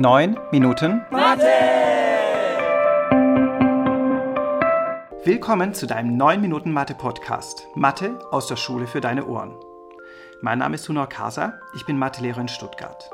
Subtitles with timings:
[0.00, 1.44] 9 Minuten Mathe!
[5.24, 7.66] Willkommen zu deinem 9 Minuten Mathe Podcast.
[7.74, 9.54] Mathe aus der Schule für deine Ohren.
[10.40, 13.10] Mein Name ist Hunor Kasa, ich bin Mathelehrer in Stuttgart.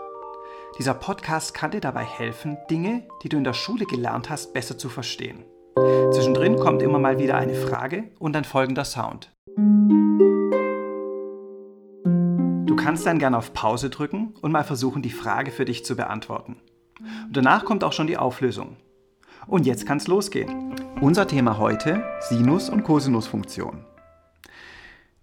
[0.79, 4.79] Dieser Podcast kann dir dabei helfen, Dinge, die du in der Schule gelernt hast, besser
[4.79, 5.45] zu verstehen.
[6.13, 9.33] Zwischendrin kommt immer mal wieder eine Frage und ein folgender Sound.
[12.65, 15.97] Du kannst dann gerne auf Pause drücken und mal versuchen, die Frage für dich zu
[15.97, 16.61] beantworten.
[17.27, 18.77] Und danach kommt auch schon die Auflösung.
[19.47, 20.75] Und jetzt kann es losgehen.
[21.01, 23.85] Unser Thema heute: Sinus- und Cosinusfunktion.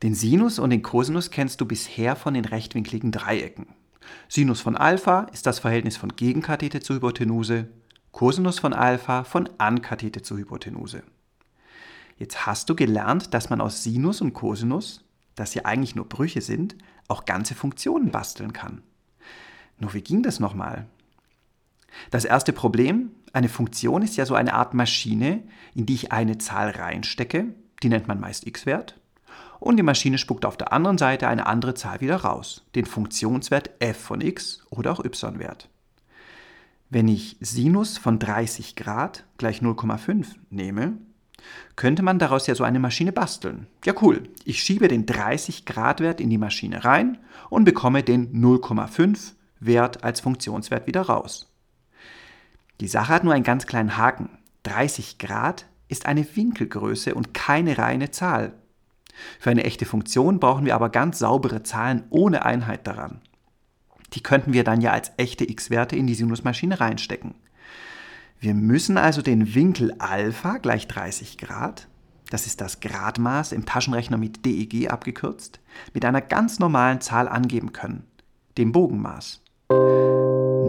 [0.02, 3.68] Den Sinus und den Cosinus kennst du bisher von den rechtwinkligen Dreiecken.
[4.28, 7.70] Sinus von Alpha ist das Verhältnis von Gegenkathete zur Hypotenuse,
[8.12, 11.04] Cosinus von Alpha von Ankathete zur Hypotenuse.
[12.18, 15.04] Jetzt hast du gelernt, dass man aus Sinus und Cosinus,
[15.36, 16.76] das ja eigentlich nur Brüche sind,
[17.08, 18.84] auch ganze Funktionen basteln kann.
[19.80, 20.86] Nur wie ging das nochmal?
[22.12, 26.38] Das erste Problem, eine Funktion ist ja so eine Art Maschine, in die ich eine
[26.38, 27.48] Zahl reinstecke,
[27.82, 29.00] die nennt man meist x-Wert,
[29.60, 33.72] und die Maschine spuckt auf der anderen Seite eine andere Zahl wieder raus, den Funktionswert
[33.80, 35.70] f von x oder auch y-Wert.
[36.90, 40.98] Wenn ich Sinus von 30 Grad gleich 0,5 nehme,
[41.76, 43.68] könnte man daraus ja so eine Maschine basteln.
[43.86, 47.18] Ja cool, ich schiebe den 30 Grad Wert in die Maschine rein
[47.50, 51.53] und bekomme den 0,5 Wert als Funktionswert wieder raus.
[52.82, 54.30] Die Sache hat nur einen ganz kleinen Haken.
[54.64, 58.54] 30 Grad ist eine Winkelgröße und keine reine Zahl.
[59.40, 63.22] Für eine echte Funktion brauchen wir aber ganz saubere Zahlen ohne Einheit daran.
[64.14, 67.36] Die könnten wir dann ja als echte x-Werte in die Sinusmaschine reinstecken.
[68.40, 71.88] Wir müssen also den Winkel Alpha gleich 30 Grad,
[72.30, 75.60] das ist das Gradmaß im Taschenrechner mit DEG abgekürzt,
[75.94, 78.08] mit einer ganz normalen Zahl angeben können,
[78.58, 79.43] dem Bogenmaß.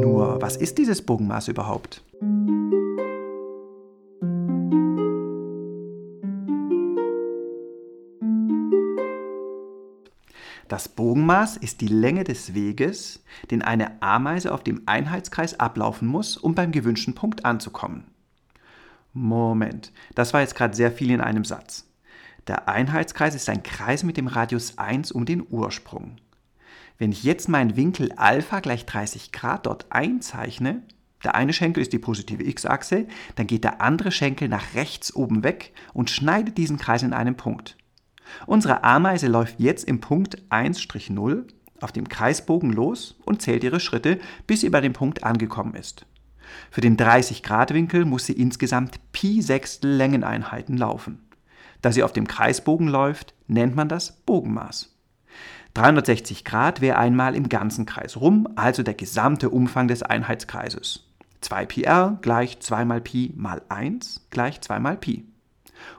[0.04, 2.04] Nur, was ist dieses Bogenmaß überhaupt?
[10.68, 16.36] Das Bogenmaß ist die Länge des Weges, den eine Ameise auf dem Einheitskreis ablaufen muss,
[16.36, 18.04] um beim gewünschten Punkt anzukommen.
[19.14, 21.88] Moment, das war jetzt gerade sehr viel in einem Satz.
[22.46, 26.18] Der Einheitskreis ist ein Kreis mit dem Radius 1 um den Ursprung.
[26.98, 30.82] Wenn ich jetzt meinen Winkel Alpha gleich 30 Grad dort einzeichne,
[31.24, 35.42] der eine Schenkel ist die positive x-Achse, dann geht der andere Schenkel nach rechts oben
[35.42, 37.76] weg und schneidet diesen Kreis in einem Punkt.
[38.46, 41.44] Unsere Ameise läuft jetzt im Punkt 1-0
[41.80, 46.06] auf dem Kreisbogen los und zählt ihre Schritte, bis sie bei dem Punkt angekommen ist.
[46.70, 51.26] Für den 30-Grad-Winkel muss sie insgesamt Pi Sechstel Längeneinheiten laufen.
[51.82, 54.93] Da sie auf dem Kreisbogen läuft, nennt man das Bogenmaß.
[55.74, 61.08] 360 Grad wäre einmal im ganzen Kreis rum, also der gesamte Umfang des Einheitskreises.
[61.40, 65.24] 2 Pi r gleich 2 mal Pi mal 1 gleich 2 mal Pi.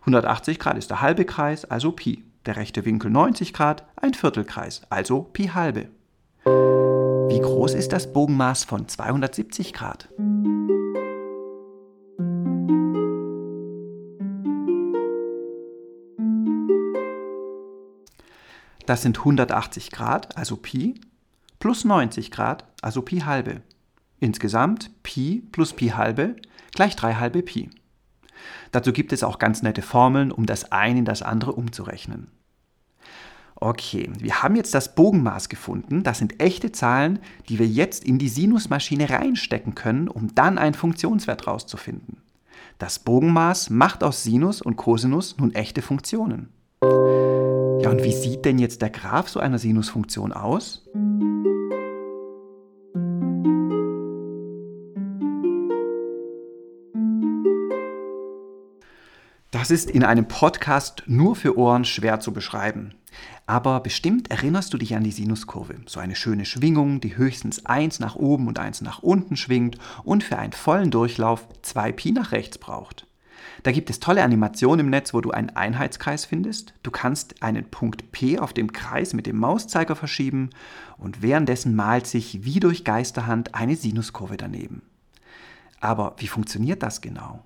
[0.02, 2.24] 180 Grad ist der halbe Kreis, also Pi.
[2.46, 5.90] Der rechte Winkel 90 Grad, ein Viertelkreis, also Pi halbe.
[6.46, 10.08] Wie groß ist das Bogenmaß von 270 Grad?
[18.86, 20.96] Das sind 180 Grad, also Pi,
[21.60, 23.62] plus 90 Grad, also Pi halbe.
[24.20, 26.36] Insgesamt Pi plus Pi halbe
[26.76, 27.70] gleich 3 halbe Pi.
[28.72, 32.28] Dazu gibt es auch ganz nette Formeln, um das eine in das andere umzurechnen.
[33.56, 36.04] Okay, wir haben jetzt das Bogenmaß gefunden.
[36.04, 40.74] Das sind echte Zahlen, die wir jetzt in die Sinusmaschine reinstecken können, um dann einen
[40.74, 42.18] Funktionswert rauszufinden.
[42.78, 46.50] Das Bogenmaß macht aus Sinus und Cosinus nun echte Funktionen.
[47.86, 50.82] Ja, und wie sieht denn jetzt der Graph so einer Sinusfunktion aus?
[59.52, 62.96] Das ist in einem Podcast nur für Ohren schwer zu beschreiben.
[63.46, 65.76] Aber bestimmt erinnerst du dich an die Sinuskurve.
[65.86, 70.24] So eine schöne Schwingung, die höchstens 1 nach oben und 1 nach unten schwingt und
[70.24, 73.06] für einen vollen Durchlauf 2 Pi nach rechts braucht.
[73.64, 76.74] Da gibt es tolle Animationen im Netz, wo du einen Einheitskreis findest.
[76.84, 80.50] Du kannst einen Punkt P auf dem Kreis mit dem Mauszeiger verschieben
[80.98, 84.82] und währenddessen malt sich wie durch Geisterhand eine Sinuskurve daneben.
[85.80, 87.44] Aber wie funktioniert das genau?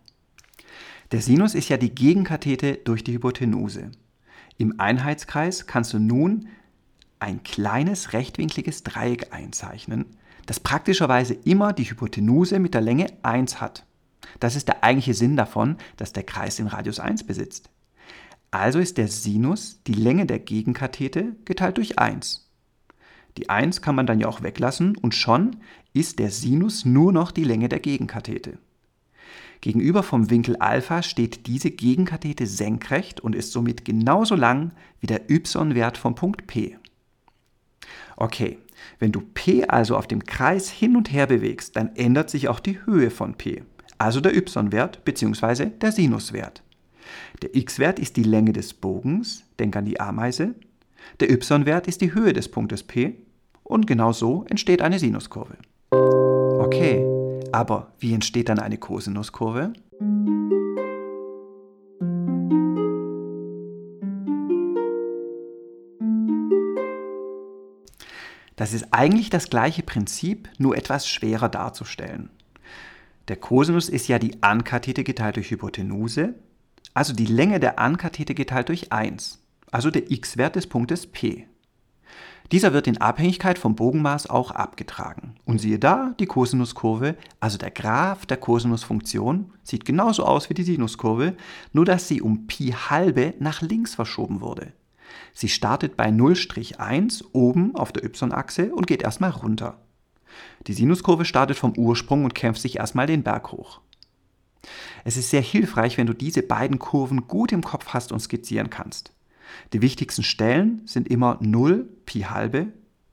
[1.11, 3.91] Der Sinus ist ja die Gegenkathete durch die Hypotenuse.
[4.57, 6.47] Im Einheitskreis kannst du nun
[7.19, 10.05] ein kleines rechtwinkliges Dreieck einzeichnen,
[10.45, 13.85] das praktischerweise immer die Hypotenuse mit der Länge 1 hat.
[14.39, 17.69] Das ist der eigentliche Sinn davon, dass der Kreis den Radius 1 besitzt.
[18.51, 22.50] Also ist der Sinus die Länge der Gegenkathete geteilt durch 1.
[23.38, 25.57] Die 1 kann man dann ja auch weglassen und schon
[25.94, 28.57] ist der Sinus nur noch die Länge der Gegenkathete.
[29.62, 34.71] Gegenüber vom Winkel Alpha steht diese Gegenkathete senkrecht und ist somit genauso lang
[35.01, 36.77] wie der y-Wert vom Punkt P.
[38.16, 38.57] Okay,
[39.00, 42.60] wenn du P also auf dem Kreis hin und her bewegst, dann ändert sich auch
[42.60, 43.63] die Höhe von P,
[43.99, 45.67] also der y-Wert bzw.
[45.67, 46.63] der Sinuswert.
[47.41, 50.55] Der x-Wert ist die Länge des Bogens, denk an die Ameise.
[51.19, 53.15] Der y-Wert ist die Höhe des Punktes P
[53.63, 55.57] und genau so entsteht eine Sinuskurve.
[55.91, 57.05] Okay,
[57.51, 59.73] aber wie entsteht dann eine Kosinuskurve?
[68.55, 72.29] Das ist eigentlich das gleiche Prinzip, nur etwas schwerer darzustellen.
[73.29, 76.33] Der Kosinus ist ja die Ankathete geteilt durch Hypotenuse,
[76.95, 79.39] also die Länge der Ankathete geteilt durch 1,
[79.71, 81.47] also der x-Wert des Punktes P.
[82.51, 85.35] Dieser wird in Abhängigkeit vom Bogenmaß auch abgetragen.
[85.45, 90.63] Und siehe da, die Kosinuskurve, also der Graph der Kosinusfunktion, sieht genauso aus wie die
[90.63, 91.37] Sinuskurve,
[91.71, 94.73] nur dass sie um Pi halbe nach links verschoben wurde.
[95.35, 99.77] Sie startet bei 0,1 oben auf der y-Achse und geht erstmal runter.
[100.67, 103.81] Die Sinuskurve startet vom Ursprung und kämpft sich erstmal den Berg hoch.
[105.03, 108.69] Es ist sehr hilfreich, wenn du diese beiden Kurven gut im Kopf hast und skizzieren
[108.69, 109.13] kannst.
[109.73, 112.67] Die wichtigsten Stellen sind immer 0, Pi halbe,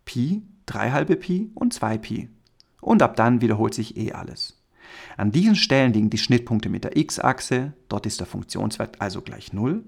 [0.04, 2.28] Pi, 3 halbe Pi und 2 Pi.
[2.80, 4.60] Und ab dann wiederholt sich eh alles.
[5.16, 9.52] An diesen Stellen liegen die Schnittpunkte mit der x-Achse, dort ist der Funktionswert also gleich
[9.52, 9.84] 0,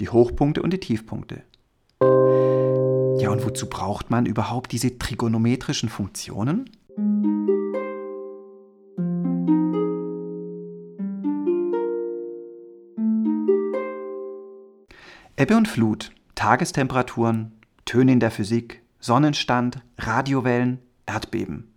[0.00, 1.42] die Hochpunkte und die Tiefpunkte.
[3.22, 6.68] Ja, und wozu braucht man überhaupt diese trigonometrischen Funktionen?
[15.36, 17.52] Ebbe und Flut, Tagestemperaturen,
[17.84, 21.72] Töne in der Physik, Sonnenstand, Radiowellen, Erdbeben.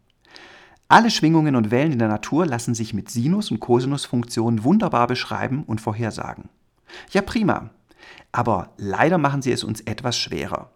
[0.87, 5.63] Alle Schwingungen und Wellen in der Natur lassen sich mit Sinus- und Cosinusfunktionen wunderbar beschreiben
[5.67, 6.49] und vorhersagen.
[7.11, 7.69] Ja, prima.
[8.31, 10.71] Aber leider machen sie es uns etwas schwerer.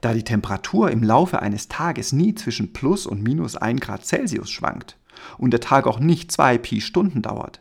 [0.00, 4.50] Da die Temperatur im Laufe eines Tages nie zwischen plus und minus 1 Grad Celsius
[4.50, 4.96] schwankt
[5.38, 7.60] und der Tag auch nicht zwei Pi Stunden dauert.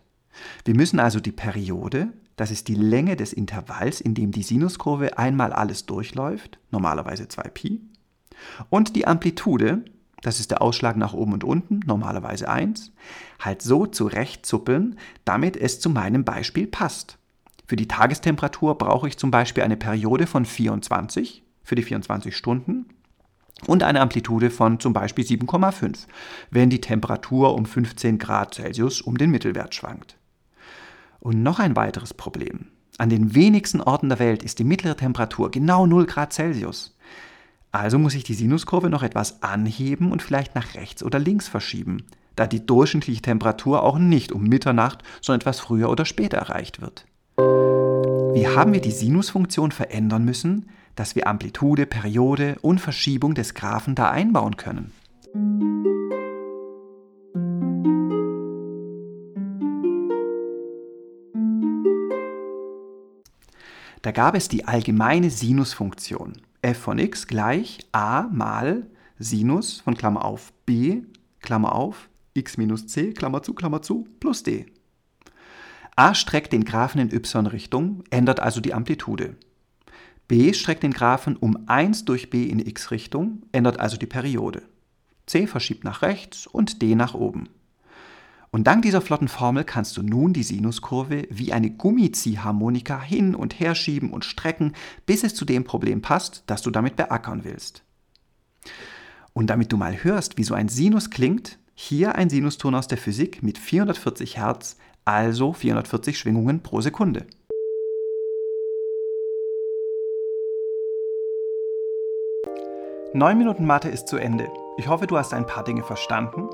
[0.65, 5.17] Wir müssen also die Periode, das ist die Länge des Intervalls, in dem die Sinuskurve
[5.17, 7.81] einmal alles durchläuft, normalerweise 2 Pi,
[8.69, 9.83] und die Amplitude,
[10.21, 12.91] das ist der Ausschlag nach oben und unten, normalerweise 1,
[13.39, 17.18] halt so zurechtzuppeln, damit es zu meinem Beispiel passt.
[17.69, 22.87] Für die Tagestemperatur brauche ich zum Beispiel eine Periode von 24 für die 24 Stunden
[23.67, 26.07] und eine Amplitude von zum Beispiel 7,5,
[26.49, 30.17] wenn die Temperatur um 15 Grad Celsius um den Mittelwert schwankt.
[31.19, 32.69] Und noch ein weiteres Problem.
[32.97, 36.97] An den wenigsten Orten der Welt ist die mittlere Temperatur genau 0 Grad Celsius.
[37.71, 42.07] Also muss ich die Sinuskurve noch etwas anheben und vielleicht nach rechts oder links verschieben,
[42.35, 47.05] da die durchschnittliche Temperatur auch nicht um Mitternacht, sondern etwas früher oder später erreicht wird.
[48.33, 53.95] Wie haben wir die Sinusfunktion verändern müssen, dass wir Amplitude, Periode und Verschiebung des Graphen
[53.95, 54.91] da einbauen können?
[64.01, 68.85] Da gab es die allgemeine Sinusfunktion f von x gleich a mal
[69.17, 71.01] Sinus von Klammer auf b,
[71.41, 74.65] Klammer auf, x minus c, Klammer zu, Klammer zu, plus d.
[75.99, 79.35] A streckt den Graphen in y-Richtung, ändert also die Amplitude.
[80.29, 84.61] B streckt den Graphen um 1 durch b in x-Richtung, ändert also die Periode.
[85.25, 87.49] C verschiebt nach rechts und D nach oben.
[88.49, 93.59] Und dank dieser flotten Formel kannst du nun die Sinuskurve wie eine Gummiziehharmonika hin und
[93.59, 94.75] her schieben und strecken,
[95.05, 97.83] bis es zu dem Problem passt, das du damit beackern willst.
[99.33, 102.97] Und damit du mal hörst, wie so ein Sinus klingt, hier ein Sinuston aus der
[102.97, 107.25] Physik mit 440 Hertz also 440 Schwingungen pro Sekunde.
[113.13, 114.49] Neun Minuten Mathe ist zu Ende.
[114.77, 116.47] Ich hoffe, du hast ein paar Dinge verstanden.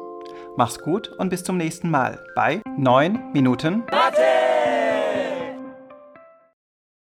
[0.55, 4.04] Mach's gut und bis zum nächsten Mal bei 9 Minuten Mathe!